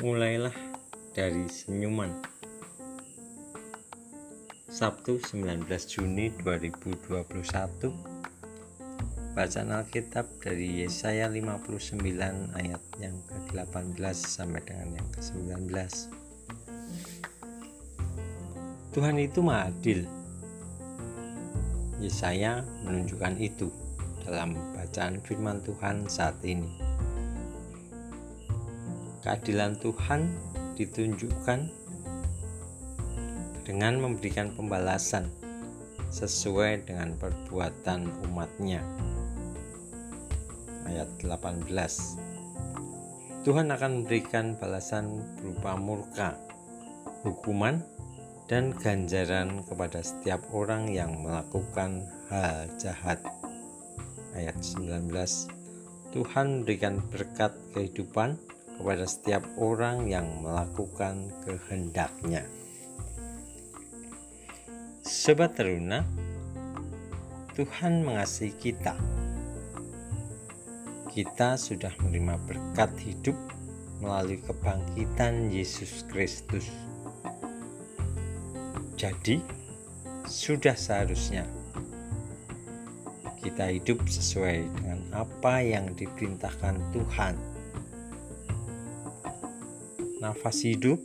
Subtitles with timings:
[0.00, 0.56] Mulailah
[1.12, 2.08] dari senyuman.
[4.64, 7.28] Sabtu 19 Juni 2021
[9.36, 12.00] Bacaan Alkitab dari Yesaya 59
[12.56, 15.68] ayat yang ke-18 sampai dengan yang ke-19
[18.96, 20.08] Tuhan itu maha adil.
[22.00, 23.68] Yesaya menunjukkan itu
[24.24, 26.88] dalam bacaan firman Tuhan saat ini
[29.20, 30.32] keadilan Tuhan
[30.80, 31.60] ditunjukkan
[33.68, 35.28] dengan memberikan pembalasan
[36.10, 38.82] sesuai dengan perbuatan umatnya.
[40.90, 41.70] Ayat 18
[43.40, 46.36] Tuhan akan memberikan balasan berupa murka,
[47.24, 47.80] hukuman,
[48.50, 53.22] dan ganjaran kepada setiap orang yang melakukan hal jahat.
[54.34, 55.08] Ayat 19
[56.10, 58.34] Tuhan memberikan berkat kehidupan
[58.80, 62.48] kepada setiap orang yang melakukan kehendaknya.
[65.04, 66.00] Sobat teruna,
[67.52, 68.96] Tuhan mengasihi kita.
[71.12, 73.36] Kita sudah menerima berkat hidup
[74.00, 76.64] melalui kebangkitan Yesus Kristus.
[78.96, 79.44] Jadi,
[80.24, 81.44] sudah seharusnya
[83.44, 87.59] kita hidup sesuai dengan apa yang diperintahkan Tuhan
[90.20, 91.00] nafas hidup,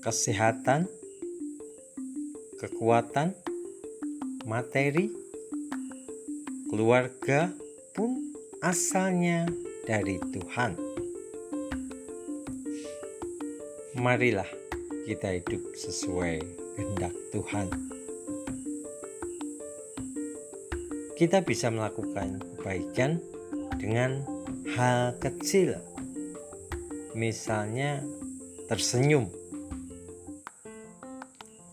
[0.00, 0.88] kesehatan,
[2.56, 3.36] kekuatan,
[4.48, 5.12] materi,
[6.72, 7.52] keluarga
[7.92, 8.32] pun
[8.64, 9.44] asalnya
[9.84, 10.80] dari Tuhan.
[14.00, 14.48] Marilah
[15.04, 16.40] kita hidup sesuai
[16.72, 17.68] kehendak Tuhan.
[21.20, 23.20] Kita bisa melakukan kebaikan
[23.76, 24.24] dengan
[24.72, 25.97] hal kecil
[27.18, 27.98] misalnya
[28.70, 29.26] tersenyum.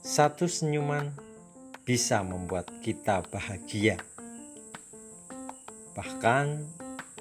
[0.01, 1.13] Satu senyuman
[1.85, 4.01] bisa membuat kita bahagia.
[5.93, 6.65] Bahkan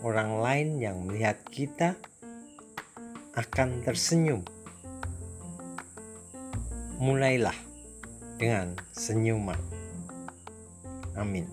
[0.00, 2.00] orang lain yang melihat kita
[3.37, 4.41] akan tersenyum.
[6.97, 7.56] Mulailah
[8.41, 9.60] dengan senyuman.
[11.12, 11.44] Amin.